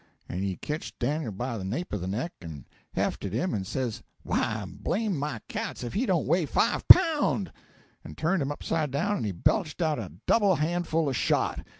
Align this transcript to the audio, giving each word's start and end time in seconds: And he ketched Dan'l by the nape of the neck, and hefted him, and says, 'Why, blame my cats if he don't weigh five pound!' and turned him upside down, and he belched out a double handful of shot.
And 0.27 0.43
he 0.43 0.55
ketched 0.55 0.97
Dan'l 0.97 1.31
by 1.31 1.59
the 1.59 1.63
nape 1.63 1.93
of 1.93 2.01
the 2.01 2.07
neck, 2.07 2.33
and 2.41 2.65
hefted 2.91 3.33
him, 3.33 3.53
and 3.53 3.67
says, 3.67 4.01
'Why, 4.23 4.65
blame 4.67 5.15
my 5.15 5.41
cats 5.47 5.83
if 5.83 5.93
he 5.93 6.07
don't 6.07 6.25
weigh 6.25 6.47
five 6.47 6.87
pound!' 6.87 7.51
and 8.03 8.17
turned 8.17 8.41
him 8.41 8.51
upside 8.51 8.89
down, 8.89 9.17
and 9.17 9.25
he 9.27 9.31
belched 9.31 9.79
out 9.79 9.99
a 9.99 10.13
double 10.25 10.55
handful 10.55 11.07
of 11.07 11.15
shot. 11.15 11.59